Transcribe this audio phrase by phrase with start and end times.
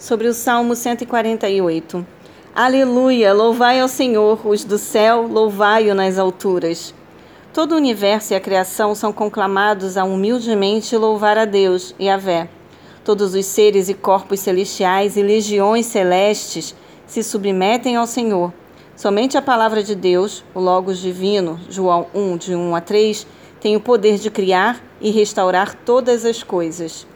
[0.00, 2.06] sobre o Salmo 148.
[2.54, 3.34] Aleluia!
[3.34, 6.94] Louvai ao Senhor, os do céu, louvai-o nas alturas.
[7.52, 12.16] Todo o universo e a criação são conclamados a humildemente louvar a Deus e a
[12.16, 12.48] Vé.
[13.04, 16.74] Todos os seres e corpos celestiais e legiões celestes
[17.06, 18.54] se submetem ao Senhor.
[18.96, 23.26] Somente a palavra de Deus, o Logos Divino, João 1, de 1 a 3,
[23.60, 27.06] tem o poder de criar e restaurar todas as coisas.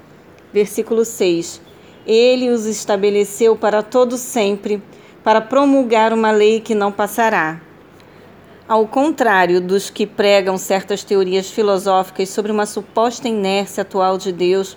[0.53, 1.63] Versículo 6.
[2.07, 4.83] Ele os estabeleceu para todo sempre,
[5.23, 7.61] para promulgar uma lei que não passará.
[8.69, 14.77] Ao contrário dos que pregam certas teorias filosóficas sobre uma suposta inércia atual de Deus,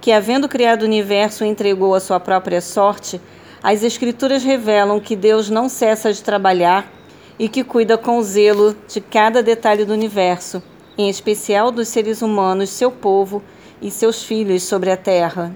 [0.00, 3.20] que, havendo criado o universo, entregou a sua própria sorte,
[3.62, 6.90] as Escrituras revelam que Deus não cessa de trabalhar
[7.38, 10.62] e que cuida com zelo de cada detalhe do universo,
[10.96, 13.42] em especial dos seres humanos, seu povo
[13.80, 15.52] e seus filhos sobre a terra.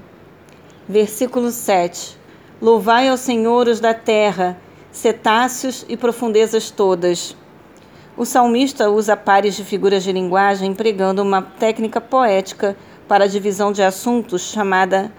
[0.89, 2.19] Versículo 7:
[2.61, 4.59] Louvai ao Senhor os da terra,
[4.91, 7.37] cetáceos e profundezas todas.
[8.17, 12.77] O salmista usa pares de figuras de linguagem empregando uma técnica poética
[13.07, 15.13] para a divisão de assuntos chamada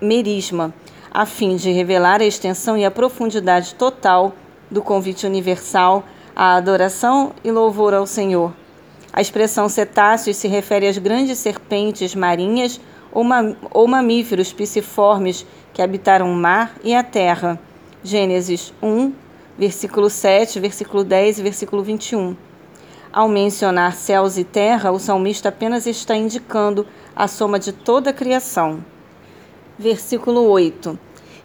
[0.00, 0.72] merisma,
[1.10, 4.34] a fim de revelar a extensão e a profundidade total
[4.70, 8.54] do convite universal à adoração e louvor ao Senhor.
[9.12, 12.80] A expressão cetáceos se refere às grandes serpentes marinhas
[13.12, 17.58] ou, ma ou mamíferos pisciformes que habitaram o mar e a terra.
[18.02, 19.12] Gênesis 1,
[19.58, 22.36] versículo 7, versículo 10 e versículo 21.
[23.12, 28.12] Ao mencionar céus e terra, o salmista apenas está indicando a soma de toda a
[28.12, 28.84] criação.
[29.78, 30.98] Versículo 8: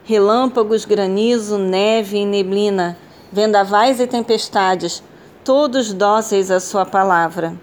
[0.04, 2.98] Relâmpagos, granizo, neve e neblina,
[3.32, 5.02] vendavais e tempestades,
[5.44, 7.58] todos dóceis à sua palavra.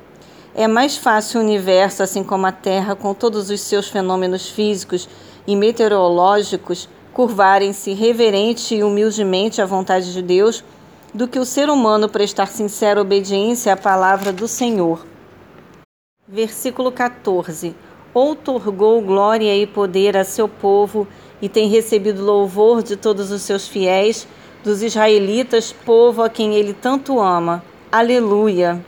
[0.54, 5.08] É mais fácil o universo, assim como a Terra, com todos os seus fenômenos físicos
[5.46, 10.64] e meteorológicos, curvarem-se reverente e humildemente à vontade de Deus,
[11.14, 15.06] do que o ser humano prestar sincera obediência à palavra do Senhor.
[16.26, 17.74] Versículo 14:
[18.12, 21.06] Outorgou glória e poder a seu povo
[21.40, 24.26] e tem recebido louvor de todos os seus fiéis,
[24.64, 27.62] dos israelitas, povo a quem ele tanto ama.
[27.90, 28.84] Aleluia!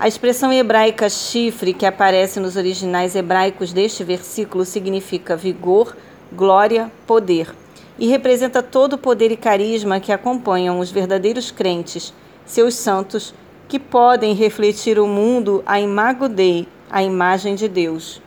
[0.00, 5.94] A expressão hebraica chifre, que aparece nos originais hebraicos deste versículo, significa vigor,
[6.32, 7.54] glória, poder
[7.98, 12.14] e representa todo o poder e carisma que acompanham os verdadeiros crentes,
[12.46, 13.34] seus santos,
[13.68, 18.22] que podem refletir o mundo a imago Dei, a imagem de Deus.